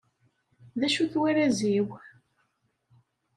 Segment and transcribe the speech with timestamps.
[0.79, 1.87] D acu-t warraz-iw?